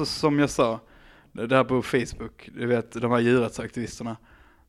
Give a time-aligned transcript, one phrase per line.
[0.00, 0.80] Alltså som jag sa,
[1.32, 4.16] det här på Facebook, du vet de här djurrättsaktivisterna.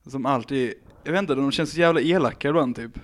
[0.08, 3.00] Som alltid, jag vet inte, de känns så jävla elaka ibland typ.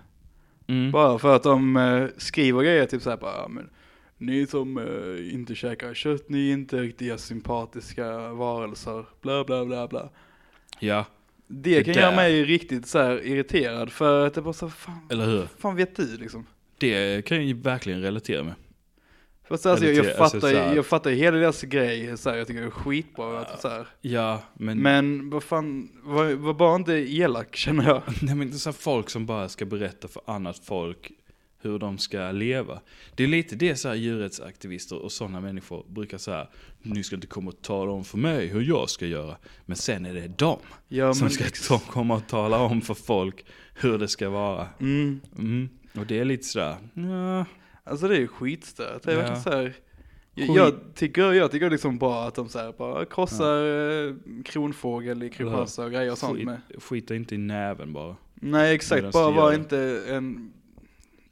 [0.67, 0.91] Mm.
[0.91, 3.69] Bara för att de eh, skriver grejer typ såhär bara, men
[4.17, 9.87] ni som eh, inte käkar kött, ni är inte riktiga sympatiska varelser, bla bla bla
[9.87, 10.09] bla.
[10.79, 11.05] Ja,
[11.47, 12.01] Det, Det kan där.
[12.01, 15.47] göra mig riktigt så här irriterad för att det bara så, fan, eller hur?
[15.57, 16.45] fan vet du liksom?
[16.77, 18.53] Det kan jag ju verkligen relatera med.
[19.51, 22.37] Fast alltså, jag, jag, alltså, fattar, så här- jag fattar hela deras grej, så här,
[22.37, 23.87] jag tycker det är skitbra att så här.
[24.01, 28.01] Ja, men, Men vad fan, var, var bara inte elak känner jag.
[28.21, 31.11] nej, men det är så folk som bara ska berätta för annat folk
[31.63, 32.79] hur de ska leva.
[33.15, 36.47] Det är lite det så här djurrättsaktivister och sådana människor brukar säga,
[36.81, 39.37] ni ska inte komma och tala om för mig hur jag ska göra.
[39.65, 43.45] Men sen är det de Ja, som ska ta, komma och tala om för folk
[43.75, 44.67] hur det ska vara.
[44.79, 45.69] mm, Mm.
[45.95, 47.45] Och det är lite sådär, ja,
[47.83, 49.03] alltså det är ju skitstört.
[49.03, 49.19] Det är Ja.
[49.19, 49.73] verkligen så här.
[50.35, 53.65] Jag, jag tycker, jag tycker liksom bra att de så här bara krossar
[54.07, 54.13] eh,
[54.45, 56.61] kronfågel i Kristianstad och grejer och sånt skit, med.
[56.77, 58.15] skita inte i näven bara.
[58.33, 60.53] Nej exakt, bara var inte en,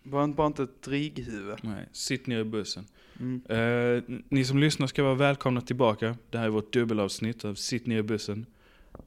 [0.04, 1.58] var bara inte ett dryghuvud.
[1.64, 2.86] Nej, sitt ner i bussen.
[3.20, 3.42] Mm.
[3.50, 6.16] Eh, ni som lyssnar ska vara välkomna tillbaka.
[6.30, 8.46] Det här är vårt dubbelavsnitt av Sitt ner i bussen.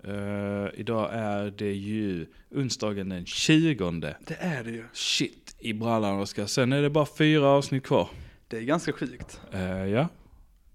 [0.04, 3.74] Eh, idag är det ju onsdagen den 20.
[4.00, 4.84] Det är det ju.
[4.92, 6.46] Shit i brallan Oskar.
[6.46, 8.08] Sen är det bara fyra avsnitt kvar.
[8.48, 9.40] Det är ganska sjukt.
[9.52, 10.08] Eh, ja,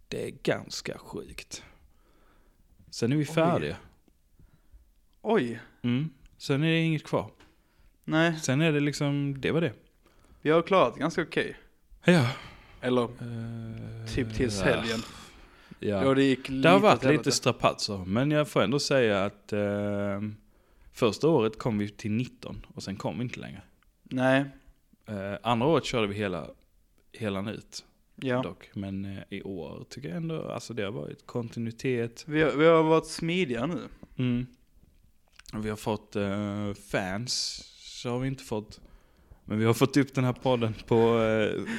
[0.08, 1.64] det är ganska sjukt.
[2.90, 3.78] Sen är vi färdiga.
[5.22, 6.10] Oj, Mm.
[6.38, 7.32] Sen är det inget kvar.
[8.04, 9.74] nej, Sen är det liksom, det var det.
[10.42, 11.56] vi har klarat ganska okej.
[12.04, 12.30] Ja.
[12.82, 15.00] Eller Eh, typ tills helgen.
[15.80, 16.06] Ja.
[16.06, 19.54] Ja, det gick lite Det har varit lite strapatser, men jag får ändå säga att
[19.54, 20.22] eh,
[20.94, 23.62] första året kom vi till 19 och sen kom vi inte längre.
[24.04, 24.46] Nej,
[25.08, 26.50] Eh, andra året körde vi hela,
[27.12, 28.42] hela ut ja.
[28.42, 32.24] dock, men eh, i år tycker jag ändå, alltså det har varit kontinuitet.
[32.28, 33.82] Vi har, vi har varit smidiga nu.
[34.18, 34.46] Mm.
[35.54, 38.82] Och Vi har fått eh, fans, så har vi inte fått.
[39.50, 41.20] Men vi har fått upp den här podden på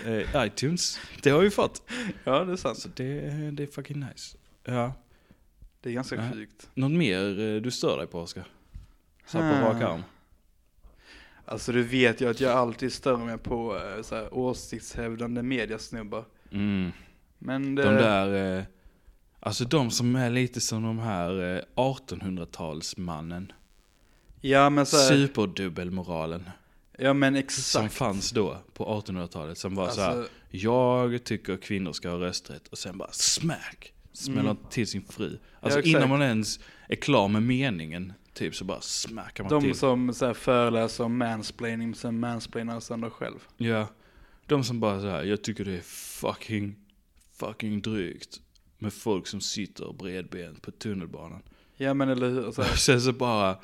[0.05, 1.01] eh, eh, iTunes.
[1.23, 1.91] Det har vi fått.
[2.25, 2.79] Ja, det är sant.
[2.79, 3.21] Så det,
[3.51, 4.37] det är fucking nice.
[4.65, 4.93] Ja.
[5.81, 6.33] Det är ganska Nej.
[6.33, 6.71] sjukt.
[6.75, 8.47] Något mer eh, du stör dig på Oskar?
[9.27, 10.03] Så här på rak arm.
[11.45, 16.25] Alltså du vet ju att jag alltid stör mig på eh, så här, åsiktshävdande mediasnubbar.
[16.53, 16.93] Mm.
[17.39, 18.65] Men det, De där, eh,
[19.41, 23.53] alltså de som är lite som de här eh, 1800-talsmannen.
[24.41, 26.51] ja men så här, Superdubbelmoralen.
[26.99, 27.95] Ja men Som exakt.
[27.95, 29.59] fanns då på 1800-talet.
[29.59, 32.69] Som var så här, Alltså, jag tycker kvinnor ska ha rösträtt.
[32.69, 33.93] Och sen bara smack.
[34.13, 34.57] Smäller Mm.
[34.71, 35.39] till sin fru.
[35.61, 35.97] Alltså exakt.
[35.97, 38.13] innan man ens är klar med meningen.
[38.35, 39.75] Typ så bara smackar man de till.
[39.75, 43.39] som så här, föreläser om mansplaining, sen mansplainar sönder själv.
[43.57, 43.87] Ja.
[44.47, 45.81] De som bara så här, jag tycker det är
[46.21, 46.77] fucking,
[47.37, 48.41] fucking drygt.
[48.79, 51.43] Med folk som sitter bredbent på tunnelbanan.
[51.77, 53.59] Ja men eller hur, så här, Sen så bara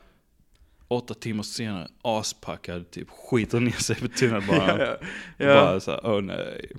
[0.88, 4.80] åtta timmar senare, aspackad, typ skiter ner sig på tunnelbanan.
[4.80, 4.86] ja,
[5.38, 5.46] ja.
[5.46, 5.54] ja.
[5.54, 6.70] Bara såhär, åh nej.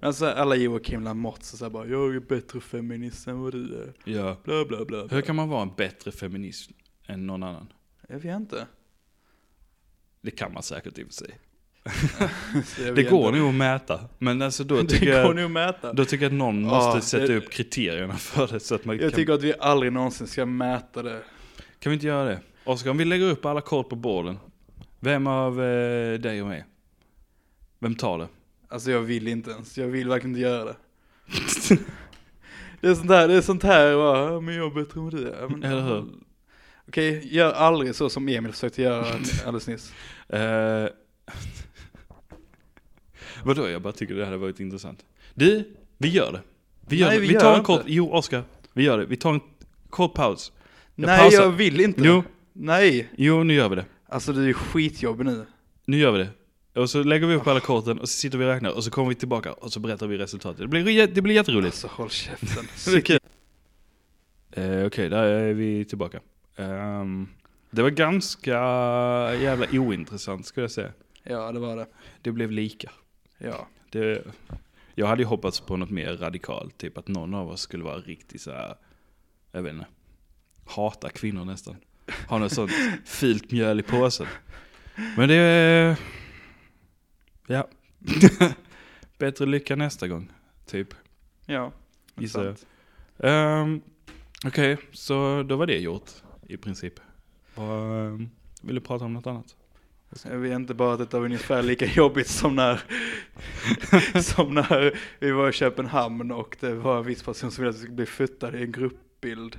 [0.00, 3.74] Alltså alla Joakim Lamotte så, så här bara, jag är bättre feminist än vad du
[3.82, 3.92] är.
[4.12, 4.36] Ja.
[4.44, 5.04] Bla bla bla.
[5.04, 5.16] bla.
[5.16, 6.70] Hur kan man vara en bättre feminist
[7.06, 7.72] än någon annan?
[8.08, 8.66] Jag vet inte.
[10.20, 11.38] Det kan man säkert i och för sig.
[12.86, 13.38] Så Det går inte.
[13.38, 14.00] nog att mäta.
[14.18, 15.92] Men alltså då Det tycker går jag, att mäta.
[15.92, 18.84] då tycker jag att någon Ja, måste sätta det- upp kriterierna för det så att
[18.84, 19.16] man Jag kan...
[19.16, 21.22] tycker att vi aldrig någonsin ska mäta det.
[21.78, 22.40] Kan vi inte göra det?
[22.64, 24.38] Oskar, om vi lägger upp alla kort på borden.
[25.00, 26.64] Vem av eh, dig och mig?
[27.78, 28.28] Vem tar det?
[28.68, 30.76] Alltså jag vill inte ens, jag vill verkligen inte göra det.
[32.80, 35.04] det är sånt här, det är sånt här, bara, "Ja, men jag är bättre än
[35.04, 35.48] vad du är.
[35.48, 36.04] Men, Eller hur?
[36.88, 39.06] Okej, gör aldrig så som Emil försökte göra
[39.46, 39.92] alldeles nyss.
[40.28, 40.86] Eh,
[43.44, 45.04] vadå, jag bara tycker det hade varit intressant.
[45.34, 46.40] Du, vi gör det.
[46.88, 47.20] Vi gör Nej, det.
[47.20, 47.66] vi Vi, gör tar en inte.
[47.66, 49.06] kort, jo Oskar, vi gör det.
[49.06, 49.40] Vi tar en
[49.90, 50.52] kort paus.
[50.94, 51.42] Jag Nej pausar.
[51.42, 52.00] jag vill inte.
[52.04, 52.22] Jo,
[52.52, 53.08] Nej.
[53.16, 53.84] jo nu gör vi det.
[54.06, 55.46] Alltså du är skitjobbig nu.
[55.84, 56.28] Nu gör vi det.
[56.80, 58.90] Och så lägger vi upp alla korten och så sitter vi och räknar och så
[58.90, 60.60] kommer vi tillbaka och så berättar vi resultatet.
[60.60, 61.74] Det blir, det blir jätteroligt.
[61.74, 62.64] Alltså håll käften.
[62.84, 63.18] Det blir kul.
[64.50, 66.20] Eh, Okej, där är vi tillbaka.
[66.56, 67.28] Ehm,
[67.70, 68.52] det var ganska
[69.34, 70.92] jävla ointressant skulle jag säga.
[71.22, 71.86] Ja det var det.
[72.22, 72.90] Det blev lika.
[73.38, 73.68] Ja.
[73.90, 74.24] Det,
[74.94, 77.98] jag hade ju hoppats på något mer radikalt, typ att någon av oss skulle vara
[77.98, 78.74] riktigt så här,
[79.52, 79.86] jag vet inte,
[80.64, 81.76] hata kvinnor nästan.
[82.28, 82.72] Ha något sånt
[83.04, 84.26] fult mjöl i påsen.
[85.16, 85.96] Men det,
[87.46, 87.68] ja.
[89.18, 90.32] Bättre lycka nästa gång,
[90.66, 90.94] typ.
[91.46, 91.72] Ja.
[92.16, 92.56] Gissar
[93.16, 93.60] jag.
[93.62, 93.82] Um,
[94.46, 96.10] Okej, så då var det gjort
[96.48, 96.94] i princip.
[97.54, 98.30] Vad, ehm,
[98.62, 99.56] vill du prata om något annat?
[100.24, 102.80] Jag vet inte bara att det var ungefär lika jobbigt som när,
[104.22, 107.76] som när vi var i Köpenhamn och det var en viss person som ville att
[107.76, 109.58] vi skulle bli fotade i en gruppbild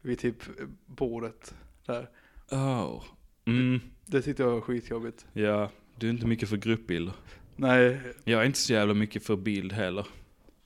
[0.00, 0.42] vid typ
[0.86, 1.54] bordet
[1.86, 2.08] där.
[2.50, 3.04] Oh.
[3.44, 3.80] Mm.
[4.06, 5.26] Det tyckte jag var skitjobbigt.
[5.32, 7.14] Ja, du är inte mycket för gruppbilder.
[7.56, 10.06] Nej, Jag är inte så jävla mycket för bild heller.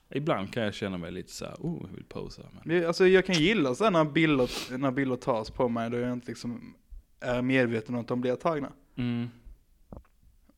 [0.09, 2.41] Ibland kan jag känna mig lite så här, oh, jag vill posa.
[2.53, 2.61] Men...
[2.79, 5.97] det- alltså jag kan gilla så här när bilder, när bilder tas på mig då
[5.97, 6.73] jag inte liksom
[7.19, 8.71] är medveten om att de blir tagna.
[8.95, 9.27] Mm.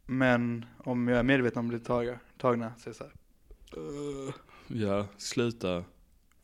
[0.05, 3.03] Men om jag är medveten om att de blir tagna, tagna så är det så
[3.03, 3.13] här.
[3.81, 4.33] "Ugh."
[4.67, 5.83] Ja, sluta.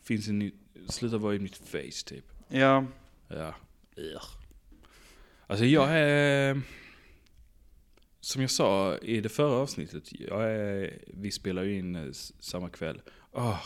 [0.03, 0.51] Finns en ny,
[0.87, 2.25] sluta vara i mitt face typ.
[2.47, 2.85] Ja,
[3.27, 3.55] Ja.
[5.47, 6.61] Alltså jag är,
[8.19, 12.69] som jag sa i det förra avsnittet, jag är, vi spelar ju in eh, samma
[12.69, 13.01] kväll.
[13.31, 13.57] Ah,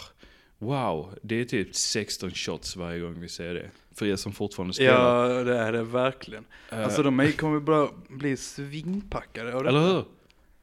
[0.58, 3.72] wow, det är typ 16 shots varje gång vi ser det.
[3.92, 5.30] För er som fortfarande spelar.
[5.30, 6.46] ja det är det verkligen.
[6.72, 10.06] Eh, Alltså de kommer bara bli svinpackade av Eller hur?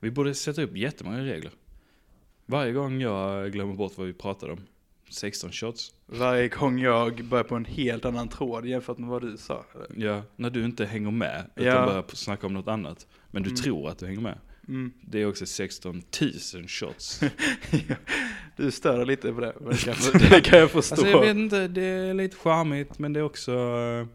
[0.00, 1.52] Vi borde sätta upp jättemånga regler.
[2.46, 4.60] Varje gång jag glömmer bort vad vi pratade om.
[5.10, 5.92] 16 shots.
[6.06, 9.64] Varje gång jag börjar på en helt annan tråd jämfört med vad du sa.
[9.96, 11.86] Ja, när du inte hänger med utan Ja.
[11.86, 13.06] börjar snacka om något annat.
[13.30, 13.62] Men du Mm.
[13.62, 14.38] tror att du hänger med.
[14.68, 14.92] Mm.
[15.02, 16.02] Det är också 16
[16.54, 17.20] 000 shots.
[18.56, 19.94] Du stör lite på det, men det kan,
[20.30, 20.94] det kan jag förstå.
[20.94, 23.52] Alltså jag vet inte, det är lite charmigt men det är också...
[23.52, 24.06] eh,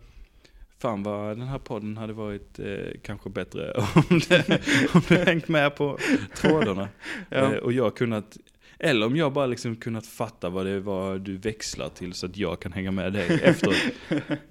[0.81, 3.71] Fan vad den här podden hade varit eh, kanske bättre
[4.09, 4.61] om det,
[4.93, 5.97] om det hängt med på
[6.35, 6.87] trådarna.
[7.29, 7.37] Ja.
[7.37, 8.37] Eh, och jag kunnat,
[8.79, 12.37] eller om jag bara liksom kunnat fatta vad det var du växlar till så att
[12.37, 13.75] jag kan hänga med dig efteråt.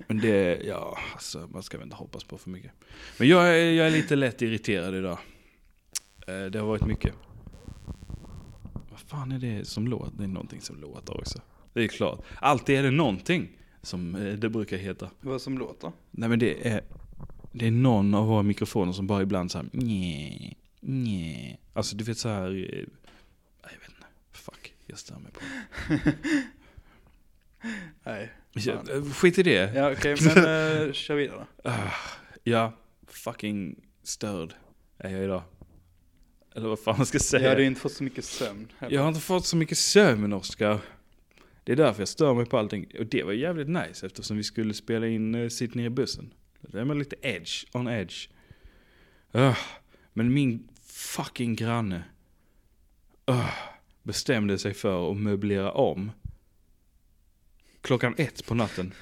[0.07, 2.71] Men det, ja, alltså man ska väl inte hoppas på för mycket.
[3.19, 5.19] Men jag är, jag är lite lätt irriterad idag.
[6.27, 7.15] Eh, det har varit mycket.
[8.91, 10.13] Vad fan är det som låter?
[10.19, 11.41] Det är någonting som låter också.
[11.73, 12.25] Det är klart.
[12.41, 13.49] Alltid är det någonting
[13.83, 15.11] som eh, det brukar heta.
[15.21, 15.93] Vad som låter?
[16.11, 16.81] Nej men det är,
[17.53, 19.67] det är någon av våra mikrofoner som bara ibland såhär
[20.81, 21.57] nje.
[21.73, 22.51] Alltså du vet så här.
[22.51, 22.85] eh,
[23.63, 24.07] Jag vet inte.
[24.33, 25.41] Fuck, jag stör mig på.
[28.05, 28.33] Nej.
[28.65, 28.89] Fan.
[28.91, 29.73] eh, Skit i det.
[29.75, 31.47] Ja okej, men uh, kör vidare.
[31.65, 31.91] Ah,
[32.45, 32.73] ja,
[33.07, 34.55] fucking störd
[34.99, 35.43] är jag idag.
[36.55, 37.49] Eller vad fan man ska Jag säga.
[37.49, 38.69] hade ju inte fått så mycket sömn.
[38.79, 38.95] heller.
[38.95, 40.81] Jag har inte fått så mycket sömn Oskar.
[41.65, 42.87] Det är därför jag stör mig på allting.
[42.99, 46.35] Och det var jävligt nice eftersom vi skulle spela in uh, Sitt ner i bussen.
[46.61, 48.29] Det är man lite edge, on edge.
[49.33, 49.57] Ah,
[50.13, 52.03] men min fucking granne
[53.25, 53.51] ah,
[54.09, 56.11] bestämde sig för att möblera om
[57.81, 58.95] klockan ett på natten.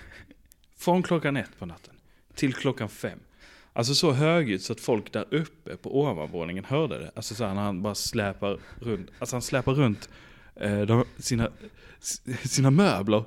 [0.77, 1.95] Från klockan ett på natten
[2.35, 3.19] till klockan fem.
[3.73, 7.11] Alltså så högljutt så att folk där uppe på ovanvåningen hörde det.
[7.17, 10.09] Alltså så här när han bara släpar runt, alltså han släpar runt
[10.55, 11.51] eh, de, sina,
[12.45, 13.25] sina möbler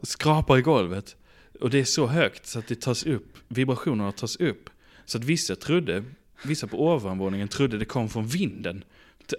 [0.00, 1.16] och skrapar i golvet.
[1.60, 4.70] Och det är så högt så att det tas upp, vibrationerna tas upp.
[5.04, 6.04] Så att vissa trodde,
[6.44, 8.84] vissa på ovanvåningen trodde det kom från vinden.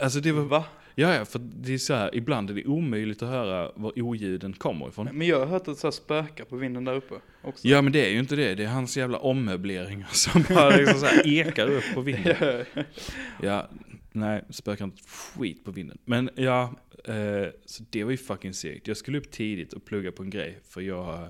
[0.01, 0.65] Alltså det var, Va?
[0.95, 4.53] Ja ja, för det är så här, ibland är det omöjligt att höra var oljuden
[4.53, 5.09] kommer ifrån.
[5.13, 7.67] Men jag har hört att det så spökar på vinden där uppe också.
[7.67, 10.99] Ja men det är ju inte det, det är hans jävla ommöbleringar som bara liksom
[10.99, 12.65] så här ekar upp på vinden.
[12.73, 12.83] Ja.
[13.41, 13.69] Ja,
[14.11, 15.97] nej, spökar inte skit på vinden.
[16.05, 16.73] Men ja,
[17.05, 18.87] eh, så det var ju fucking segt.
[18.87, 21.29] Jag skulle upp tidigt och plugga på en grej, för jag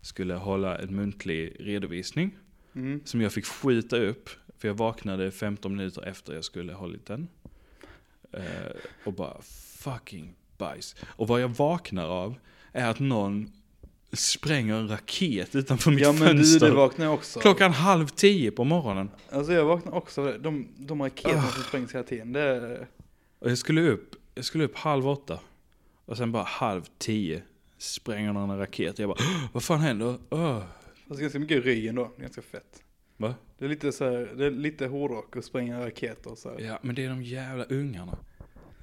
[0.00, 2.36] skulle hålla en muntlig redovisning.
[2.74, 3.00] Mm.
[3.04, 7.28] Som jag fick skjuta upp, för jag vaknade 15 minuter efter jag skulle hållit den.
[8.32, 8.42] Eh,
[9.04, 9.36] och bara
[9.78, 10.96] fucking bajs.
[11.06, 12.34] Och vad jag vaknar av
[12.72, 13.52] är att någon
[14.12, 16.66] spränger en raket utanför mitt Ja men du, fönster.
[16.66, 17.40] det vaknar jag också.
[17.40, 19.10] Klockan halv tio på morgonen.
[19.30, 20.38] Alltså jag vaknar också av det.
[20.38, 21.50] De, de raketerna Ah.
[21.50, 22.86] som sprängs hela tiden, det.
[23.38, 25.40] Och jag skulle upp, jag skulle upp halv åtta.
[26.04, 27.42] Och sen bara halv tio
[27.78, 28.98] spränger någon en raket.
[28.98, 30.18] Jag bara, "Åh, vad fan händer?
[30.30, 30.62] Åh.
[31.08, 32.82] Fast ganska mycket ry ändå, ganska fett.
[33.16, 33.34] Va?
[33.58, 36.60] Det är lite så här, det är lite hårdrock att spränga raketer och så här.
[36.60, 38.18] Ja, men det är de jävla ungarna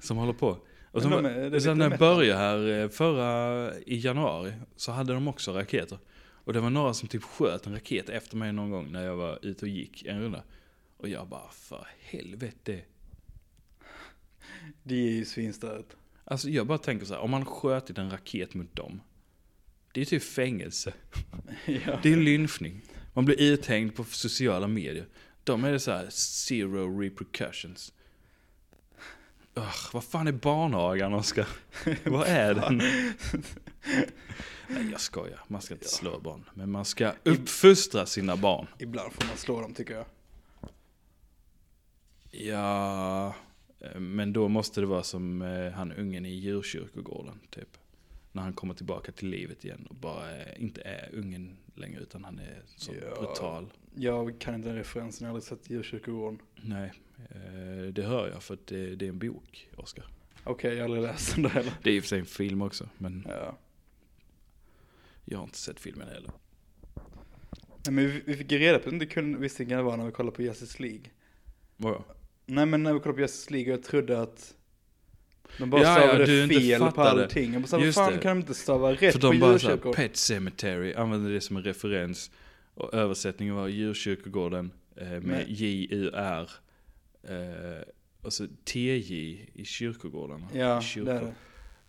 [0.00, 0.58] som håller på.
[0.90, 4.92] Och som, de är- och sen när jag började här eh, förra, i januari, så
[4.92, 5.98] hade de också raketer.
[6.18, 9.16] Och det var några som typ sköt en raket efter mig någon gång när jag
[9.16, 10.42] var ute och gick en runda.
[10.96, 12.80] Och jag bara, för helvete.
[14.82, 15.86] Det är ju svinstört.
[16.24, 19.00] Alltså jag bara tänker så här, om man skötit en raket mot dem.
[19.92, 20.92] Det är typ fängelse.
[21.66, 21.98] ja.
[22.02, 22.82] Det är lynchning.
[23.16, 25.06] Man blir uthängd på sociala medier.
[25.44, 27.92] De är det så här zero repercussions.
[29.54, 31.48] Ugh, vad fan är barnagan Oskar?
[32.04, 32.76] vad är den?
[34.68, 36.44] Nej jag skojar, man ska inte slå barn.
[36.54, 38.66] Men man ska uppfostra sina barn.
[38.78, 40.06] Ibland får man slå dem tycker jag.
[42.30, 43.34] Ja,
[43.80, 47.76] eh, men då måste det vara som eh, han ungen i djurkyrkogården typ.
[48.36, 52.38] När han kommer tillbaka till livet igen och bara inte är ungen längre utan han
[52.38, 53.20] är så Ja.
[53.20, 53.72] brutal.
[53.94, 56.38] Jag kan inte den referensen, jag har aldrig sett djurkyrkogården.
[56.56, 56.92] Nej,
[57.30, 60.06] eh, det hör jag för att det, är en bok, Oscar.
[60.44, 61.72] Okej, jag har aldrig läst den där heller.
[61.82, 63.58] Det är i och för sig en film också, men Ja.
[65.24, 66.30] jag har inte sett filmen heller.
[67.86, 70.04] Nej, men vi, vi fick ju reda på att det kunde, visste det var när
[70.06, 71.04] vi kollade på Justice League.
[71.76, 72.04] Vadå?
[72.46, 74.55] Nej men när vi kollade på Justice League och jag trodde att
[75.58, 77.52] de bara Ja, ja, stavade inte fel på allting.
[77.52, 78.18] Jag bara såhär, Just fan det.
[78.18, 79.92] kan de inte stava rätt För på de bara såhär?
[79.92, 82.30] Pet Cemetery, använde det som en referens.
[82.74, 86.50] Och översättningen var djurkyrkogården eh, med J-U-R.
[87.28, 87.82] Eh,
[88.22, 90.44] och så TJ i kyrkogården.
[90.52, 91.32] Ja, Kyrkor.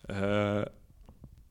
[0.08, 0.60] det är det.
[0.60, 0.68] Eh,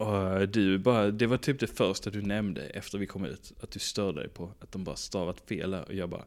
[0.07, 3.53] och du bara, det var typ det första du nämnde efter vi kom ut.
[3.61, 5.75] Att du störde dig på att de bara stavat fel.
[5.75, 6.25] Och jag bara,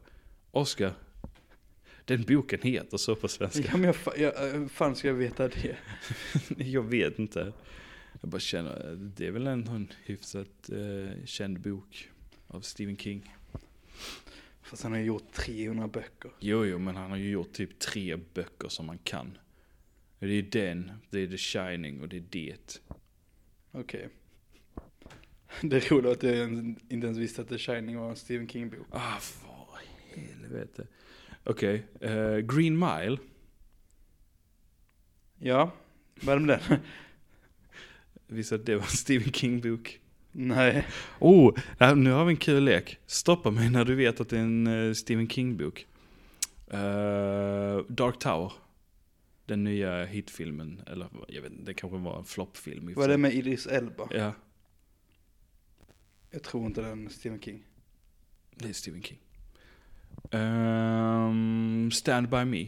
[0.50, 0.92] Oskar,
[2.10, 3.62] den boken heter så på svenska.
[3.72, 5.76] Ja men jag, jag, hur fan ska jag veta det?
[6.56, 7.52] Jag vet inte.
[8.20, 12.10] Jag bara känner, det är väl ändå en hyfsat eh, känd bok
[12.46, 13.34] av Stephen King.
[14.62, 16.30] Fast han har ju gjort 300 böcker.
[16.40, 19.38] Jo, jo, men han har ju gjort typ tre böcker som man kan.
[20.18, 22.80] Det är den, det är The Shining och det är det.
[23.72, 24.08] Okej.
[25.62, 26.50] Det är roligt att jag
[26.88, 28.86] inte ens visste att The Shining var en Stephen King-bok.
[28.90, 29.20] Ah,
[30.14, 30.86] i helvete.
[31.44, 33.16] Okej, eh, Green Mile.
[35.38, 35.72] Ja,
[36.22, 36.78] vad är det med den?
[38.36, 40.00] Visste att det var en Stephen King-bok.
[40.32, 40.86] Nej.
[41.18, 41.58] Oh,
[41.96, 42.98] nu har vi en kul lek.
[43.06, 45.86] Stoppa mig när du vet att det är en eh, Stephen King-bok.
[46.66, 48.52] Eh, Dark Tower.
[49.46, 52.92] Den nya hitfilmen, eller jag vet inte, det kanske var en floppfilm.
[52.96, 54.08] Vad är det med Idris Elba?
[54.10, 54.32] Ja,
[56.30, 57.62] Jag tror inte den är Stephen King.
[58.54, 59.18] det är Stephen King.
[60.30, 62.66] Ehm, Stand By Me.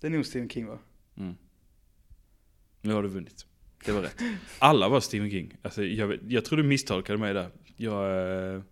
[0.00, 0.78] Det är nog Stephen King va?
[1.16, 1.34] Mm.
[2.80, 3.46] Nu har du vunnit.
[3.84, 4.22] Det var rätt.
[4.58, 5.56] Alla var Stephen King.
[5.62, 7.50] Alltså, jag, jag tror du misstolkade mig där.
[7.76, 8.62] Jag, eh,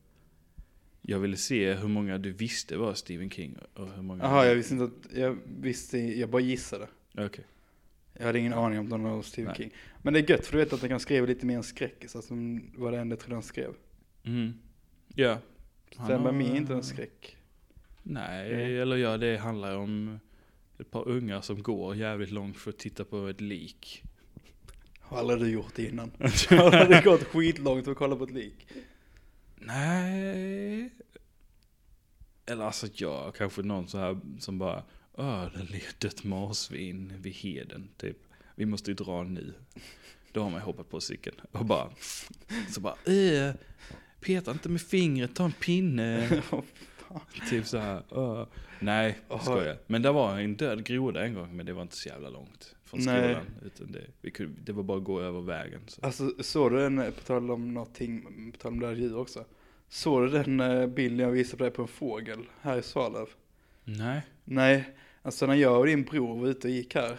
[1.02, 3.56] jag ville se hur många du visste var Stephen King.
[3.74, 6.88] Och hur många Jaha, jag visste inte att, jag visste, jag bara gissade.
[7.18, 7.44] Okej.
[8.18, 9.56] Jag hade ingen aning om den var Stephen Nej.
[9.56, 9.70] King.
[10.02, 12.16] Men det är gött för du vet att han kan skriva lite mer än skräckis.
[12.16, 12.34] Alltså
[12.74, 13.74] vad det enda jag trodde han skrev.
[14.24, 14.52] Mm.
[15.14, 15.38] Ja.
[15.96, 17.36] Har- mig inte en skräck.
[18.02, 18.78] Nej, Nej.
[18.78, 20.20] eller ja, det handlar om
[20.78, 24.02] ett par ungar som går jävligt långt för att titta på ett lik.
[25.00, 26.10] Har aldrig du gjort det innan?
[26.50, 28.66] Har aldrig gått skitlångt för att kolla på ett lik?
[29.56, 30.90] Nej.
[32.46, 34.82] Eller alltså ja, kanske någon så här som bara,
[35.14, 38.18] Åh, det ligger ett marsvin vid heden, typ.
[38.54, 39.54] Vi måste ju dra nu.
[40.32, 41.90] Då har man hoppat på cykeln och bara,
[42.70, 43.54] så bara, äh,
[44.22, 46.42] peta inte med fingret, ta en pinne.
[47.50, 48.46] typ så här, "Åh."
[48.80, 49.78] nej, jag skojar.
[49.86, 52.74] Men det var en död groda en gång, men det var inte så jävla långt
[52.84, 53.22] från Nej.
[53.34, 53.46] skolan.
[53.64, 55.80] Utan det, kunde, det var bara att gå över vägen.
[55.86, 56.06] Så.
[56.06, 59.44] Alltså såg du den, eh, på tal om någonting, på tal om döda djur också.
[59.88, 63.28] Såg du den eh, bilden jag visade på dig på en fågel här i Svalöv?
[63.84, 64.22] Nej.
[64.44, 64.84] Nej,
[65.22, 67.16] alltså när jag och din bror var ute och gick här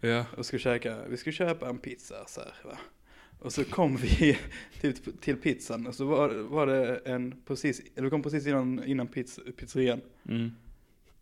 [0.00, 0.24] Ja.
[0.36, 2.78] och skulle käka, vi skulle köpa en pizza så här, va.
[3.38, 4.38] Och så kom vi
[4.80, 8.84] till, till pizzan och så var, var det en precis, eller vi kom precis innan,
[8.84, 10.00] innan pizz, pizzerian.
[10.28, 10.50] Mm.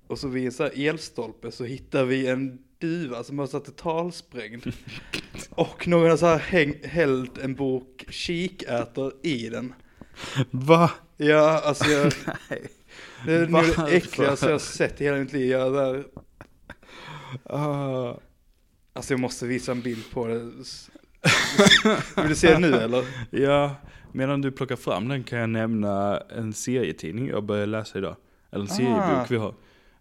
[0.06, 4.66] Och så vid en så elstolpe så hittar vi en duva som har satt totalsprängd.
[5.50, 9.74] Och någon har så här häng, hällt en bok kikärtor i den.
[10.50, 10.90] Va?
[11.16, 12.12] Ja, alltså jag,
[12.50, 12.66] Nej.
[13.26, 15.50] det är nog det äckligaste jag har sett i hela mitt liv.
[15.50, 16.04] Jag där,
[17.44, 18.16] Ah.
[18.92, 20.52] alltså jag måste visa en bild på det.
[22.16, 23.04] Vill du se det nu eller?
[23.30, 23.76] Ja,
[24.12, 28.16] medan du plockar fram den kan jag nämna en serietidning jag började läsa idag.
[28.50, 28.74] Eller en Ah.
[28.74, 29.54] seriebok vi har.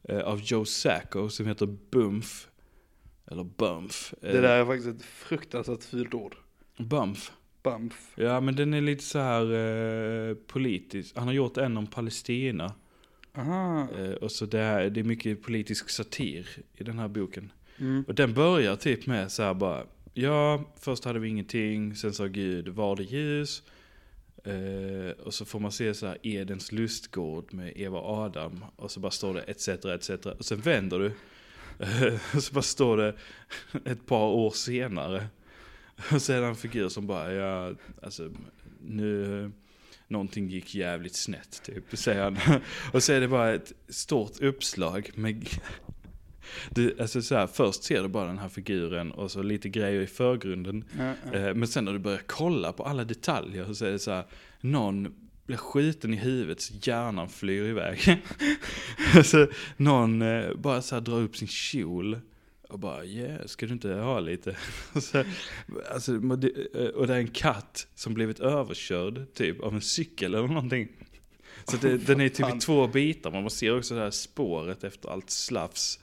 [0.09, 2.47] eh, Av Joe Sacco som heter Bumf.
[3.31, 4.13] Eller Bumf.
[4.21, 6.35] eh, Det där är faktiskt ett fruktansvärt fult ord.
[6.77, 7.31] Bumf.
[7.63, 8.11] Bumf.
[8.15, 9.53] Ja men den är lite så här
[10.29, 11.15] eh, politisk.
[11.17, 12.73] Han har gjort en om Palestina.
[13.37, 13.87] Aha.
[13.99, 17.51] Eh, och så det, är, det är mycket politisk satir i den här boken.
[17.79, 18.03] Mm.
[18.07, 22.25] Och den börjar typ med så här bara, ja, först hade vi ingenting, sen sa
[22.25, 23.63] Gud, var det ljus?
[24.47, 28.91] Uh, och så får man se så här Edens lustgård med Eva och Adam, och
[28.91, 30.25] så bara står det etc, etc.
[30.25, 31.11] Och sen vänder du,
[31.81, 33.15] Uh, och så bara står det
[33.85, 35.27] ett par år senare.
[36.11, 38.31] Och så är det en figur som bara, ja, alltså,
[38.81, 39.51] nu,
[40.07, 42.37] någonting gick jävligt snett typ, säger han.
[42.93, 45.47] Och så är det bara ett stort uppslag med
[46.69, 50.01] du, alltså så här, först ser du bara den här figuren och så lite grejer
[50.01, 50.83] i förgrunden.
[50.97, 51.37] Ja.
[51.39, 54.25] Eh, men sen när du börjar kolla på alla detaljer så är det så här,
[54.61, 55.13] någon
[55.45, 58.21] blir skjuten i huvudet så hjärnan flyr iväg.
[59.15, 62.19] alltså, någon eh, bara så här drar upp sin kjol
[62.69, 64.55] Och bara, yeah, ska du inte ha lite?
[64.93, 65.23] Och, så,
[65.93, 70.47] alltså, det- och det är en katt som blivit överkörd typ av en cykel eller
[70.47, 70.87] någonting.
[71.65, 75.09] Så det, den är typ i två bitar, man ser också det här spåret efter
[75.09, 75.99] allt slafs.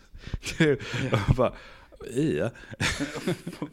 [0.58, 0.72] Det-
[1.28, 1.52] och bara,
[2.38, 2.50] ja.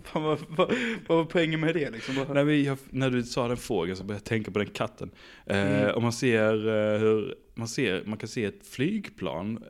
[0.04, 0.74] Fan, vad, vad,
[1.08, 2.16] vad var poängen med det liksom?
[2.16, 5.12] Bara- Nej, jag, när du sa den fågeln så började jag tänka på den katten.
[5.46, 5.96] Eh, Mm.
[5.96, 9.64] Och man ser eh, hur, man ser, man kan se ett flygplan eh,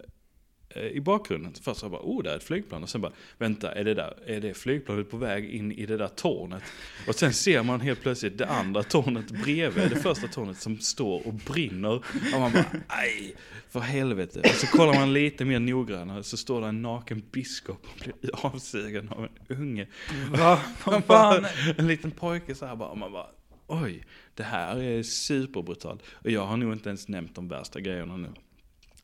[0.76, 1.54] i bakgrunden.
[1.62, 2.84] Först så bara, oh, där är ett flygplan.
[2.84, 5.98] Och sen bara, vänta, är det, där, är det flygplanet på väg in i det
[5.98, 6.64] där tornet?
[7.08, 11.28] Och sen ser man helt plötsligt det andra tornet bredvid, det första tornet som står
[11.28, 11.96] och brinner.
[12.34, 13.36] Och man bara, aj,
[13.70, 14.40] för helvete.
[14.40, 18.46] Och så kollar man lite mer noggrannare så står det en naken biskop och blir
[18.46, 19.88] avsugen av en unge.
[20.32, 20.62] Va?
[20.86, 23.28] Man bara, en liten pojke så här bara, och man bara,
[23.68, 26.04] oj, det här är superbrutalt.
[26.12, 28.30] Och jag har nog inte ens nämnt de värsta grejerna nu.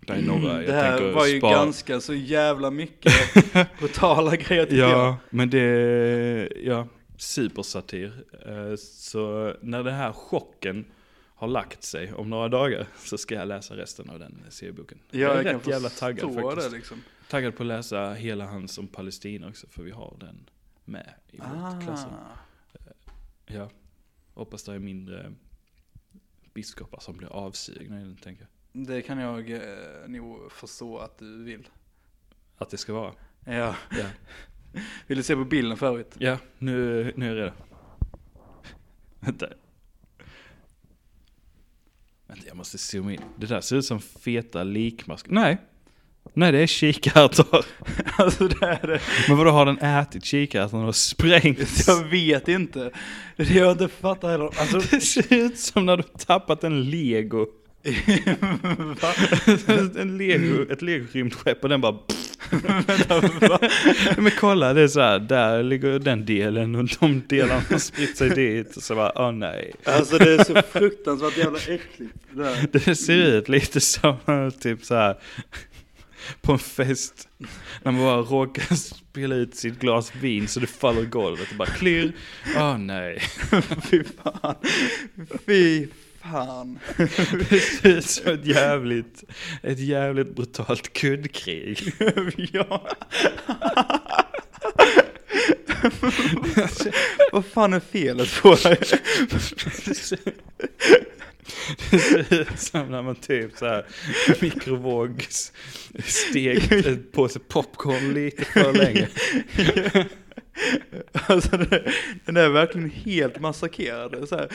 [0.08, 1.52] Det är några Mm, det här var ju spara.
[1.56, 3.14] ganska så jävla mycket
[3.80, 4.90] brutala grejer jag.
[4.90, 8.24] Ja, men det, ja, supersatir.
[8.48, 10.86] Eh, Så när den här chocken
[11.36, 15.00] har lagt sig om några dagar så ska jag läsa resten av den serieboken.
[15.12, 16.72] Ja, jag är jag rätt jävla taggad faktiskt.
[16.72, 17.02] det liksom.
[17.30, 20.50] Taggad på att läsa hela hans om Palestina också, för vi har den
[20.86, 22.14] med i vårt klassrum.
[22.14, 22.38] Ah.
[23.46, 23.70] Ja,
[24.34, 25.34] hoppas det är mindre
[26.54, 28.50] biskopar som blir avsugna i den, tänker jag.
[28.76, 29.60] Det kan jag eh,
[30.08, 31.68] nog förstå att du vill.
[32.58, 33.14] Att det ska vara.
[33.46, 33.76] Ja.
[33.92, 34.06] Ja,
[35.08, 36.16] Vill du se på bilden förut?
[36.18, 37.52] ja nu, nu är jag redo.
[39.20, 39.48] Vänta.
[42.28, 43.22] Vänta, jag måste zooma in.
[43.38, 45.26] Det där ser ut som feta likmask.
[45.30, 45.58] Nej.
[46.34, 47.66] Nej, det är kikärtor.
[48.18, 49.02] Alltså det är det.
[49.28, 51.88] Men vadå, har den ätit kikärtorna och sprängt?
[51.88, 52.92] Jag vet inte.
[53.38, 54.46] Det är jag inte fattar heller.
[54.46, 57.48] Alltså, Det ser ut som när du tappat en lego.
[59.98, 62.00] en lego, ett legorymdskepp och den bara?
[64.18, 68.18] Men kolla, det är så här, där ligger den delen och de delarna har spritt
[68.18, 68.78] sig dit.
[68.78, 69.74] Och så bara, åh nej.
[69.84, 72.14] Alltså det är så fruktansvärt jävla äckligt.
[72.32, 72.68] Det.
[72.86, 75.16] Det ser ut lite som typ så här
[76.42, 77.28] på en fest.
[77.84, 81.58] När man bara råkar spela ut sitt glas vin så det faller i golvet och
[81.58, 82.12] bara klirr.
[82.58, 83.22] Åh nej.
[83.90, 84.56] Fy fan.
[85.46, 85.88] Fy
[86.24, 86.80] fan.
[87.84, 89.24] Ut som ett jävligt,
[89.62, 91.94] ett jävligt brutalt kuddkrig.
[92.52, 92.88] ja.
[97.32, 98.78] Vad fan är felet på dig?
[99.86, 100.20] Det ser
[101.92, 103.86] det ser ut som när man typ så här
[104.42, 105.52] mikrovågs
[106.04, 109.08] stekt en påse popcorn lite för länge.
[111.28, 111.58] Alltså
[112.26, 114.30] den är verkligen helt massakrerad.
[114.30, 114.48] Så här.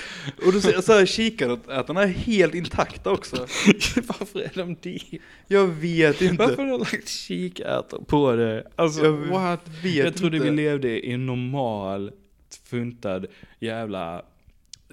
[0.46, 3.36] Och du ser så här kikärtorna är helt intakta också.
[3.96, 5.00] Varför är de det?
[5.46, 6.46] Jag vet inte.
[6.46, 8.66] Varför har du lagt kikärtor på det?
[8.76, 9.60] Alltså Jag what?
[9.82, 10.50] vet Jag trodde inte.
[10.50, 12.10] vi levde i en normal,
[12.70, 13.26] funtad
[13.60, 14.22] jävla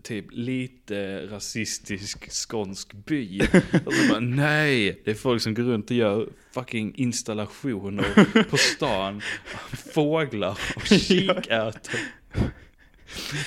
[0.06, 3.42] typ lite rasistisk skånsk by.
[3.86, 8.58] Och så bara, nej, det är folk som går runt och gör fucking installationer på
[8.58, 9.22] stan.
[9.94, 12.00] Fåglar och kikärtor.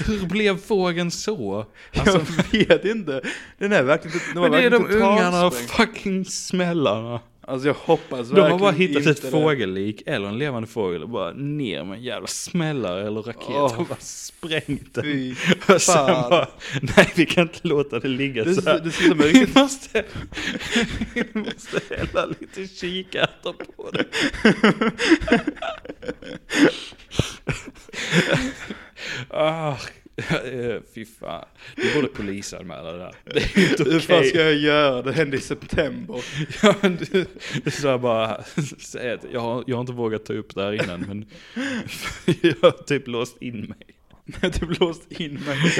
[0.07, 1.67] Hur blev fågeln så?
[1.97, 3.23] Alltså, jag vet inte.
[3.59, 7.21] Den är verkligen, den var men det är de ungarna och fucking smällarna.
[7.49, 9.31] Alltså jag hoppas De har bara verkligen hittat ett det.
[9.31, 13.81] fågellik eller en levande fågel och bara ner med en jävla smällare eller raket Åh,
[13.81, 15.05] och bara sprängt den.
[15.05, 15.35] Fy
[15.75, 16.49] Och sen bara,
[16.83, 18.81] nej vi kan inte låta det ligga Det, så här.
[18.81, 20.05] det ser Vi måste,
[21.15, 24.05] vi måste hälla lite kikärtor på det.
[29.31, 29.77] ah,
[30.45, 31.45] eh, fy fan.
[31.77, 33.15] Du borde polisanmäla det där.
[33.25, 34.29] Det är ju inte Hur fan okej.
[34.29, 35.03] ska jag göra?
[35.03, 36.25] Det hände i september.
[36.63, 37.27] Ja, men du,
[37.65, 38.41] du sa bara,
[39.33, 41.27] jag har, jag har inte vågat ta upp det här innan men
[42.41, 43.95] jag har typ låst in mig.
[44.25, 45.71] När du blåst in mig.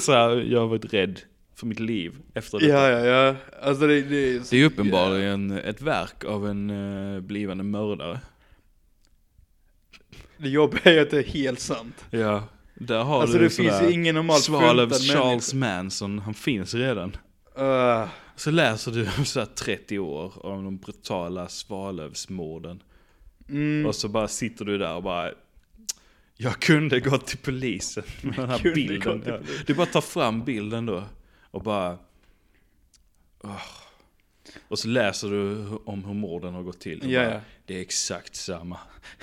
[0.00, 1.20] Så här, jag har varit rädd
[1.58, 2.72] för mitt liv efter detta.
[2.72, 3.34] Ja, ja, ja.
[3.62, 8.20] Alltså det, det är så Det är uppenbarligen ett verk av en uh, blivande mördare.
[10.36, 12.04] Det jobbiga är att det är helt sant.
[12.10, 12.48] Ja,
[12.80, 16.74] där har Alltså du det finns ju ingen normalt Svalöv funtad Charles Manson, han finns
[16.74, 17.16] redan.
[17.56, 18.02] människa.
[18.02, 22.82] Uh, Så läser du om så här 30 år om de brutala Svalövsmorden.
[23.48, 25.30] mm, Och så bara sitter du där och bara
[26.36, 29.22] Jag kunde gått till polisen med den här bilden.
[29.26, 29.38] Ja.
[29.66, 31.04] Du bara tar fram bilden då
[31.50, 31.98] och bara
[33.42, 33.62] åh.
[34.68, 37.00] Och så läser du om hur morden har gått till.
[37.00, 37.40] Och Ja, bara, ja.
[37.66, 38.78] Det är exakt samma.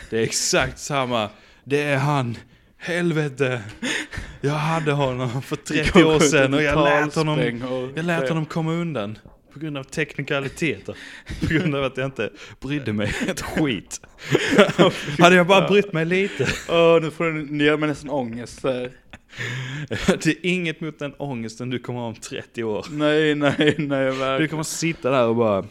[0.09, 1.29] Det är exakt samma.
[1.63, 2.37] Det är han.
[2.77, 3.61] Helvete.
[4.41, 7.39] Jag hade honom för 30 år sedan och jag lät honom,
[7.95, 9.17] jag lät honom komma undan.
[9.53, 10.95] på grund av teknikaliteter.
[11.39, 12.29] På grund av att jag inte
[12.61, 14.01] brydde mig ett skit.
[15.19, 16.47] Hade jag bara brytt mig lite.
[16.69, 18.91] Åh, nu får du ner med nästan ångest här.
[20.07, 22.85] Det är inget mot den ångesten du kommer ha om 30 år.
[22.91, 24.49] Nej, nej, nej, Du verkligen.
[24.49, 25.65] kommer sitta där och bara,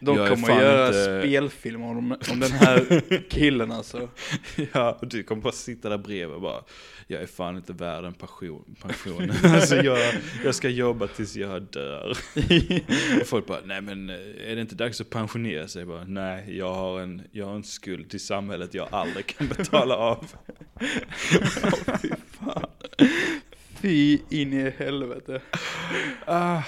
[0.00, 4.08] De jag kommer fan göra inte- spelfilm om, om den här killen alltså.
[4.72, 6.62] ja, och du kommer bara sitta där bredvid och bara,
[7.06, 8.76] jag är fan inte värd en pension.
[8.82, 9.30] pension.
[9.44, 12.18] alltså jag, jag ska jobba tills jag dör.
[13.20, 14.16] Och folk bara, nej men eh,
[14.50, 15.80] är det inte dags att pensionera sig?
[15.80, 19.48] Jag bara, nej, jag har, en, jag har en skuld till samhället jag aldrig kan
[19.48, 20.26] betala av.
[21.16, 22.66] Fy fan.
[23.80, 25.40] Fy in i helvete.
[26.26, 26.62] Ah,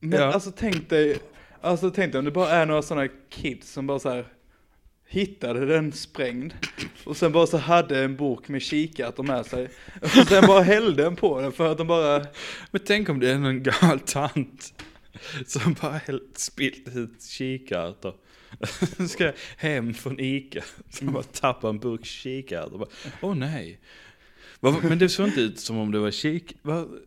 [0.00, 0.24] Men Ja.
[0.32, 1.18] alltså tänk dig,
[1.60, 4.26] alltså tänk dig om det bara är några sådana kids som bara så här
[5.08, 6.52] hittade den sprängd
[7.04, 9.68] och sen bara så hade en bok med kikärtor med sig
[10.02, 12.26] och sen bara hällde den på den för att de bara,
[12.70, 14.82] men tänk om det är någon gammal tant
[15.46, 18.14] som bara hällt- spillt ut kikärtor.
[19.08, 22.80] Ska hem från Ica, som bara tappar en burk kikärtor.
[22.80, 22.88] Åh
[23.20, 23.80] Åh nej.
[24.82, 26.56] Men det såg inte ut som om det var kik...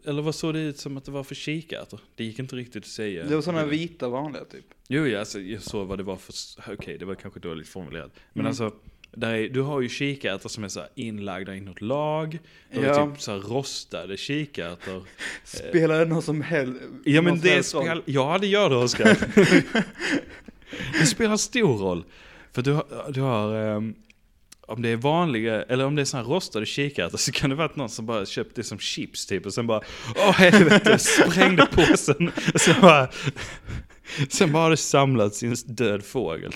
[0.06, 2.00] Eller vad såg det ut som att det var för kikärtor?
[2.16, 3.24] Det gick inte riktigt att säga.
[3.26, 4.66] det var sådana vita vanliga typ.
[4.88, 6.34] Jo, ja, alltså, jag såg vad det var för...
[6.74, 8.12] Okej, det var kanske dåligt formulerat.
[8.34, 8.48] Men Mm.
[8.48, 8.72] alltså,
[9.12, 12.40] där är, du har ju kikärtor som är så här inlagda i något lag.
[12.74, 13.08] Du Ja.
[13.12, 15.04] typ så rostade kikärtor.
[15.44, 18.02] Spelar det någon som helst Ja men det spelar...
[18.06, 19.18] Ja det gör det Oskar.
[21.00, 22.04] det spelar stor roll.
[22.52, 23.12] För du har...
[23.14, 23.96] Du har ehm,
[24.70, 27.66] om det är vanliga, eller om det är här rostade kikärtor så kan det vara
[27.66, 29.82] att någon som bara köpt det som chips typ och sen bara
[30.16, 32.32] Åh helvete, sprängde påsen.
[32.54, 33.08] Och sen bara...
[34.30, 36.52] Sen bara har det samlats i en död fågel.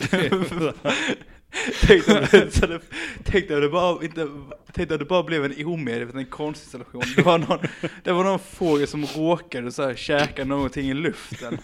[1.82, 2.80] Tänk om det,
[3.23, 4.28] tänk om det bara inte,
[4.73, 7.04] tänk om det bara blev en omedveten konstinstallation.
[7.15, 7.60] Det var någon,
[8.04, 11.58] det var någon fågel som råkade så här käka någonting i luften.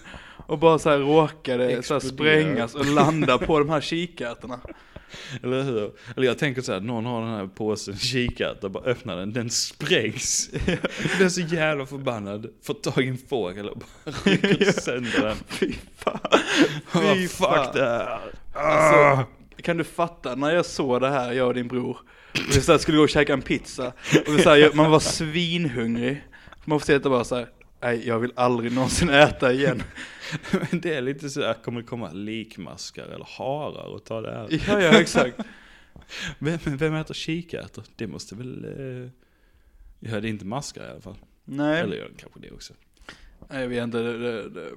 [0.47, 4.59] Och bara så här råkade så här sprängas och landa på de här kikärtorna.
[5.43, 5.91] Eller hur?
[6.15, 9.49] Eller jag tänker så här, någon har den här påsen kikärtor, bara öppnar den, den
[9.49, 10.49] sprängs.
[10.65, 15.37] Jag blir så jävla förbannad, får tag i en fågel och bara rycker sönder den.
[15.47, 16.19] Fy fan.
[16.93, 17.75] Fy fuck fan.
[17.75, 18.19] det här.
[18.53, 19.25] Alltså,
[19.61, 21.97] kan du fatta när jag såg det här, jag och din bror,
[22.31, 23.87] och vi så här skulle gå och käka en pizza,
[24.27, 26.23] och vi så här, man var svinhungrig.
[26.65, 27.47] Man får se att det bara så här,
[27.81, 29.83] nej jag vill aldrig någonsin äta igen.
[30.51, 34.31] Men det är lite så här, kommer det komma likmaskar eller harar och ta det
[34.31, 34.47] här?
[34.67, 35.39] Ja, ja exakt.
[36.39, 37.83] Vem, vem äter kikärtor?
[37.95, 38.65] Det måste väl...
[38.65, 39.09] Eh...
[39.99, 41.17] Ja, det är inte maskar i alla fall.
[41.45, 42.73] Nej, Eller gör kanske det också.
[43.49, 44.69] nej jag vet inte, det, det, det,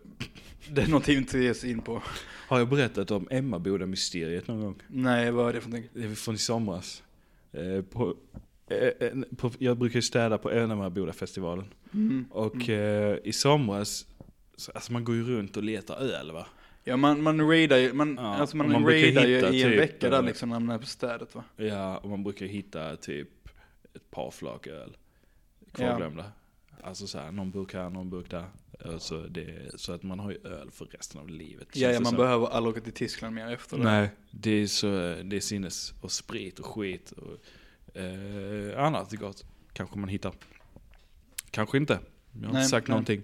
[0.71, 2.03] det är någonting vi inte ger sig in på.
[2.49, 4.83] Har jag berättat om Emmaboda-mysteriet någon gång?
[4.89, 5.91] Nej, vad är det för någonting?
[5.95, 7.03] Det är från i somras.
[7.53, 8.17] Eh, på,
[9.59, 11.65] jag brukar ju städa på Emmaboda-festivalen.
[11.95, 12.25] Mm.
[12.31, 14.07] Och eh, i somras,
[14.57, 16.47] så, alltså man går ju runt och letar öl va?
[16.85, 19.81] Ja, man, man raidar ju, man, Ja, alltså man, man raidar ju i en typ,
[19.81, 21.45] vecka där eh, liksom när man är på städet va?
[21.57, 23.29] Ja, och man brukar hitta typ
[23.95, 24.97] ett par flak öl
[25.73, 26.25] kvarglömda.
[26.83, 28.45] Alltså så här, någon burk här, någon burk där.
[28.85, 31.69] Alltså det, så att man har ju öl för resten av livet.
[31.73, 32.17] Ja, ja man som.
[32.17, 33.85] behöver aldrig åka till Tyskland mer efter det.
[33.85, 34.87] Nej, det är så,
[35.25, 37.39] det är sinnes och sprit och skit och
[37.95, 39.45] eh, annat gott.
[39.73, 40.33] Kanske man hittar.
[41.51, 41.99] Kanske inte.
[42.33, 42.93] Jag har inte Nej, sagt nej.
[42.93, 43.23] någonting.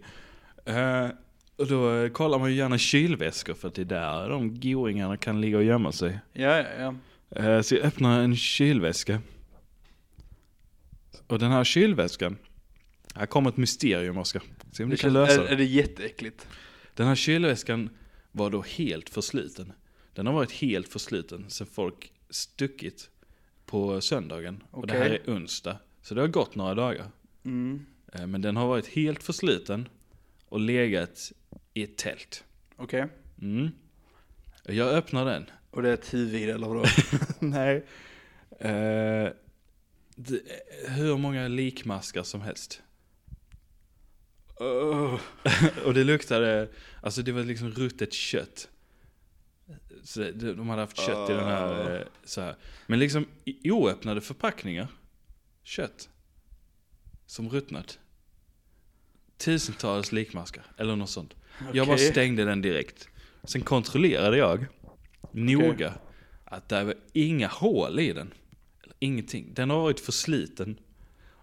[0.65, 1.09] Eh,
[1.57, 5.41] och då kollar man ju gärna kylväskor för att det är där de goingarna kan
[5.41, 6.19] ligga och gömma sig.
[6.33, 6.95] Ja, ja, ja.
[7.43, 9.21] Eh, Så jag öppnar en kylväska.
[11.27, 12.37] Och den här kylväskan,
[13.15, 14.43] här kommer ett mysterium Oskar.
[14.73, 15.49] Se om du Det kan lösa är, det.
[15.49, 16.49] är det jätteäckligt?
[16.95, 17.91] Den här kylväskan
[18.33, 19.73] var då helt försliten.
[20.15, 23.11] Den har varit helt försliten sen folk stuckit
[23.69, 24.63] på söndagen.
[24.71, 25.79] Och det här är onsdag.
[26.03, 27.11] Så det har gått några dagar.
[27.45, 27.87] Mm.
[28.13, 29.89] Eh, Men den har varit helt försliten
[30.49, 31.33] och legat
[31.75, 32.45] i ett tält.
[32.77, 33.07] Okej.
[33.43, 33.71] Mm.
[34.65, 35.51] Jag öppnar den.
[35.71, 36.85] Och det är ett huvud eller vadå?
[37.39, 37.85] Nej.
[38.59, 39.29] Eh,
[40.15, 40.41] det,
[40.89, 42.83] hur många likmaskar som helst.
[45.85, 46.69] och det luktade,
[47.03, 48.69] alltså det var liksom ruttet kött.
[50.09, 52.57] Så de hade haft kött i den här, eh, så här.
[52.87, 54.89] Men liksom i oöppnade förpackningar.
[55.63, 56.09] Kött.
[57.27, 57.99] Som ruttnat.
[59.37, 61.35] Tusentals likmaskar, eller något sånt.
[61.73, 63.09] Jag bara stängde den direkt.
[63.45, 64.67] Sen kontrollerade jag
[65.33, 65.95] noga
[66.45, 68.35] att det var inga hål i den.
[68.83, 69.55] Eller ingenting.
[69.55, 70.79] Den har varit försliten.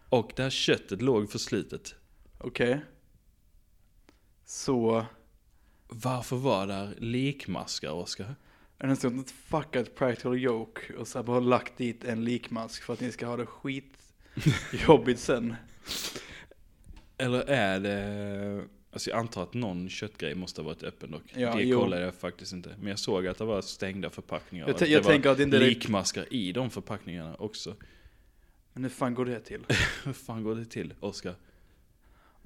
[0.09, 1.95] Och det här köttet låg förslitet.
[2.37, 2.81] Okej.
[4.45, 5.05] Så,
[5.87, 8.35] Varför var där likmaskar, Oskar?
[8.79, 13.01] Är det ett fuckat practical joke och så bara lagt dit en likmask för att
[13.01, 15.55] ni ska ha det skitjobbigt sen?
[17.17, 18.63] Eller är det...
[18.91, 21.23] Alltså jag antar att någon köttgrej måste ha varit öppen dock.
[21.33, 21.79] Ja, det jo.
[21.79, 22.75] kollade jag faktiskt inte.
[22.79, 24.67] Men jag såg att det var stängda förpackningar.
[24.67, 27.75] Jag att jag tänker att det inte likmaskar i de förpackningarna också.
[28.73, 29.65] Men hur fan går det till?
[30.03, 31.35] Hur fan går det till, Oskar?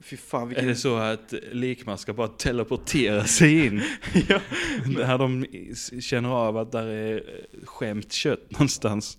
[0.02, 0.68] Fy fan Är vilken...
[0.68, 3.82] det så att likmaskar bara teleporterar sig in?
[4.28, 4.42] ja.
[4.86, 5.46] När de
[6.02, 9.18] känner av att där är eh, skämt kött någonstans.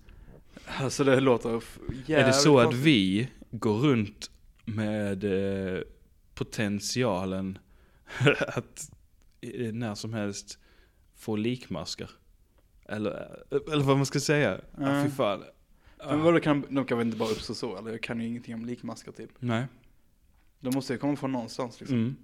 [0.65, 1.49] Alltså det låter
[2.07, 4.31] är det så att vi går runt
[4.65, 5.79] med eh,
[6.33, 7.57] potentialen
[8.47, 8.91] att
[9.41, 10.59] eh, när som helst
[11.17, 12.09] få likmaskar?
[12.85, 13.29] Eller,
[13.71, 14.61] eller vad man ska säga.
[14.77, 15.03] Ja, Ja.
[15.03, 15.43] fy fan.
[16.07, 17.77] Men vadå, kan, de kan väl inte bara uppstå så?
[17.77, 19.29] Eller jag kan ju ingenting om likmaskar typ.
[19.39, 19.65] Nej.
[20.61, 21.97] De måste ju komma från någonstans liksom.
[21.97, 22.15] Mm.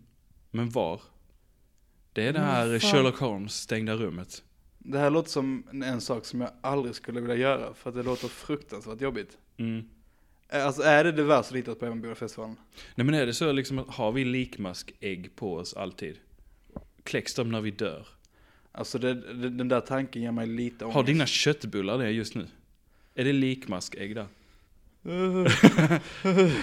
[0.52, 1.02] Men var?
[2.14, 2.92] Det är det Men här fan.
[2.92, 4.44] Sherlock Holmes stängda rummet.
[4.78, 8.04] Det här låter som en, sak som jag aldrig skulle vilja göra för att det
[8.04, 9.38] låter fruktansvärt jobbigt.
[9.58, 9.90] Mm.
[10.50, 12.56] Alltså är det det värsta du hittat på Emmabodafestivalen?
[12.96, 16.18] Nej men är det så liksom att har vi likmaskägg på oss alltid?
[17.04, 18.08] Kläcks de när vi dör?
[18.72, 20.96] Alltså det, det, den där tanken ger mig lite ångest.
[20.96, 22.48] Har dina köttbullar det just nu?
[23.16, 24.28] Är det likmaskägg där?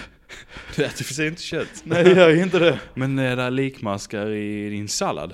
[0.75, 1.81] Du äter för sig inte kött.
[1.83, 2.79] Nej jag gör inte det.
[2.93, 5.33] Men är det likmaskar i din sallad?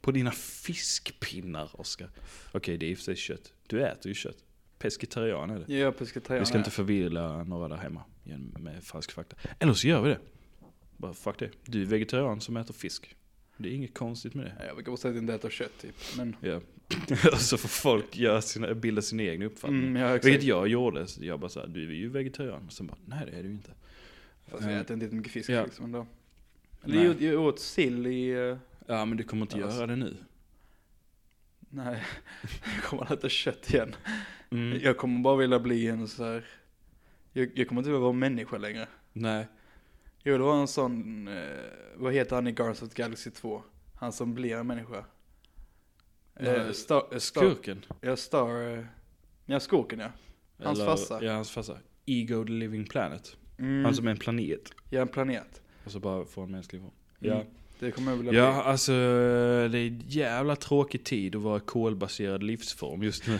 [0.00, 2.10] På dina fiskpinnar, Oskar?
[2.52, 3.52] Okej, det är i och för sig kött.
[3.66, 4.36] Du äter ju kött.
[4.78, 5.80] Pescetarian är det.
[5.80, 6.40] Är pescetarian.
[6.42, 8.02] Vi ska inte förvirra några där hemma
[8.58, 9.36] med falsk fakta.
[9.58, 10.18] Eller så gör vi det.
[10.96, 11.50] Bara fuck det.
[11.64, 13.16] Du är vegetarian som äter fisk.
[13.56, 14.52] Det är inget konstigt med det.
[14.58, 15.94] Nej, Jag brukar bara säga att jag inte äter kött typ.
[16.16, 16.60] Men, Ja.
[17.38, 19.82] Så får folk göra sina, bilda sin egen uppfattning.
[19.86, 21.06] mm, ja, Vilket jag gjorde.
[21.06, 22.66] Så jag bara såhär, du är ju vegetarian.
[22.66, 23.70] Och sen bara, nej det är du inte.
[24.46, 25.64] Fast jag äter inte mycket fisk Ja.
[25.64, 26.06] liksom ändå.
[26.84, 28.30] Eller jag, åt sill i...
[28.30, 29.78] eh, Ja men du kommer inte Alltså.
[29.78, 30.16] göra det nu.
[31.70, 32.02] nej,
[32.74, 33.94] jag kommer att äta kött igen.
[34.50, 34.78] Mm.
[34.82, 36.44] Jag kommer bara vilja bli en så här.
[37.32, 38.88] Jag, jag kommer inte vilja vara människa längre.
[39.12, 39.46] Nej.
[40.22, 41.44] Jag vill vara en sån, eh,
[41.96, 43.62] vad heter han i Guardians of Galaxy 2?
[43.94, 45.04] Han som blir en människa.
[46.40, 47.84] Eh, Star, eh, Star, Skurken.
[48.00, 48.84] ja, Star, eh,
[49.46, 50.08] ja skurken ja.
[50.64, 51.18] Hans Eller- farsa.
[51.24, 51.78] Ja, hans farsa.
[52.06, 53.36] Ego the living planet.
[53.58, 54.72] Mm, Han som är en planet.
[54.90, 55.62] ja, en planet.
[55.84, 56.90] Och så bara får en mänsklig form.
[57.20, 57.36] Mm.
[57.38, 57.44] Ja.
[57.78, 62.42] Det kommer jag vilja Ja, alltså det är en jävla tråkig tid att vara kolbaserad
[62.42, 63.38] livsform just nu.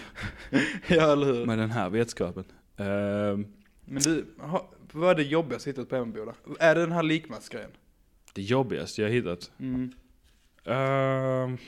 [0.51, 0.61] bli.
[0.97, 1.47] ja, eller hur?
[1.47, 2.45] Med den här vetskapen.
[2.77, 3.47] Ehm,
[3.85, 6.35] Men du, ha, vad är det jobbigaste hittat på Emmaboda?
[6.59, 7.71] Är det den här likmaskgrejen?
[8.35, 9.51] det jobbigaste jag hittat.
[9.59, 9.93] Mm.
[10.65, 11.59] Ehm,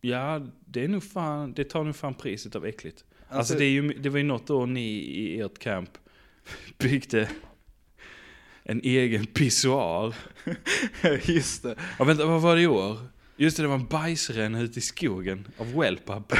[0.00, 3.04] ja, det är nog fan, det tar nog fan priset av äckligt.
[3.28, 5.90] Alltså, det, är ju, det var ju något år ni i ert camp
[6.78, 7.28] byggde
[8.62, 10.14] en egen pissoar.
[11.24, 11.74] just det.
[11.98, 12.96] Ja vänta, vad var det i år?
[13.36, 16.32] Just det, det var en bajsränna ute i skogen av wellpapp.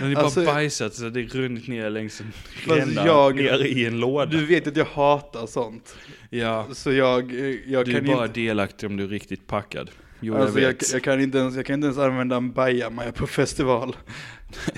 [0.00, 3.64] När ni Alltså- bara bajsat så det runnit ner längs en Fast ränna jag- ner
[3.64, 4.26] i en låda.
[4.30, 5.96] Du vet att jag hatar sånt.
[6.30, 8.40] ja, Så jag, eh, jag du är kan bara inte...
[8.40, 9.90] delaktig om du är riktigt packad.
[10.22, 13.12] Jo, Alltså jag jag, jag, kan inte ens, jag kan inte ens använda en bajamaja
[13.12, 13.96] på festival.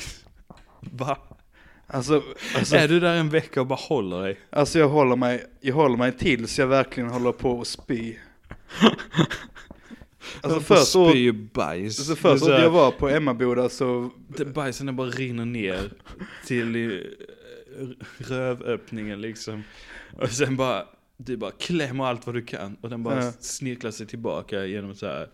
[0.81, 1.19] Va?
[1.87, 2.23] Alltså,
[2.57, 4.41] alltså, Är du där en vecka och bara håller dig?
[4.51, 8.17] alltså jag håller mig, jag håller mig tills jag verkligen håller på att spy.
[10.41, 11.99] Alltså först året, spy bajs.
[11.99, 15.91] alltså först året jag var på Emmaboda så, det- Bajsen bara rinner ner
[16.47, 17.03] till
[18.19, 19.65] rövöppningen liksom.
[20.13, 22.77] Och sen bara, du bara klämmer allt vad du kan.
[22.81, 23.33] Och den bara Ja.
[23.41, 25.29] snirklar sig tillbaka genom så här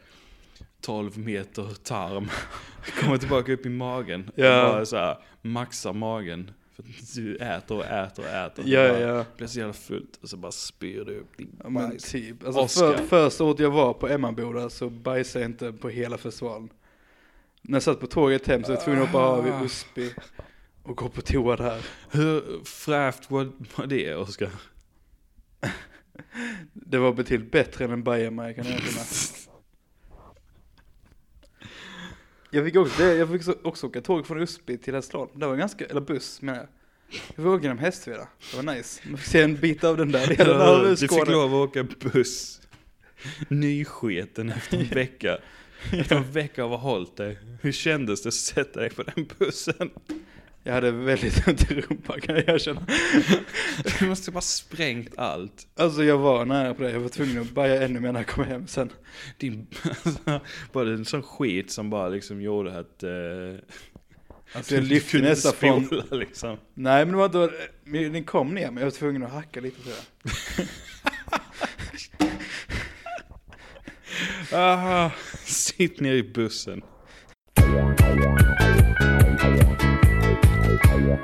[0.80, 2.30] 12 meter tarm.
[3.00, 4.30] Kommer tillbaka upp i magen.
[4.34, 4.66] Ja.
[4.66, 6.50] Och bara så här maxar magen.
[6.76, 8.64] För att du äter och äter och äter.
[8.66, 9.24] ja bara ja.
[9.36, 12.46] Blir så jävla fullt och så bara spyr du upp din ja men typ.
[12.46, 16.68] Alltså för, första året jag var på Emmaboda så bajsade jag inte på hela festivalen.
[17.62, 19.64] När jag satt på tåget hem så var jag tvungen att hoppa av i Ah.
[19.64, 20.10] Usby
[20.82, 21.86] och gå på toa där.
[22.10, 24.50] Hur fräscht var, var det Oskar?
[26.72, 28.54] Det var betydligt bättre än en bajamaja
[32.50, 35.30] jag fick också, jag fick så- också åka tåg från Usby till Hässleholm.
[35.34, 36.68] Det var ganska, eller buss menar jag.
[37.10, 38.28] Jag fick åka genom Hästveda.
[38.50, 39.02] Det var nice.
[39.08, 41.82] Man fick se en bit av den där delen av Du fick lov att åka
[42.12, 42.60] buss.
[43.48, 45.38] Nysketen efter en vecka.
[45.92, 47.38] Efter en vecka av att ha hållit dig.
[47.62, 49.90] Hur kändes det att sätta dig på den bussen?
[50.62, 52.86] Jag hade väldigt ont i rumpan kan jag erkänna.
[53.98, 55.66] Du måste bara sprängt allt.
[55.76, 56.90] Alltså jag var nära på det.
[56.90, 58.90] Jag var tvungen att baja ännu mer när jag kom hem sen.
[59.38, 59.66] Din,
[60.04, 60.40] alltså,
[60.72, 63.02] bara en sån skit som bara liksom gjorde att...
[63.02, 63.10] Eh,
[64.52, 66.02] Alltså du lyfte nästan från...
[66.10, 66.56] liksom.
[66.74, 67.50] Nej men det var då,
[67.84, 70.66] den kom ner men jag var tvungen att hacka lite det.
[74.56, 75.10] Aha,
[75.44, 76.82] sitt ner i bussen.
[81.10, 81.16] Je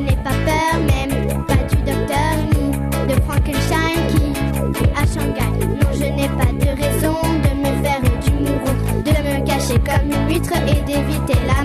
[0.00, 1.14] n'ai pas peur même,
[1.46, 2.34] pas du docteur,
[3.06, 5.52] de Frankenstein qui a Shanghai.
[5.60, 10.10] Non, je n'ai pas de raison de me faire du mouron, de me cacher comme
[10.10, 11.59] une huître et d'éviter la.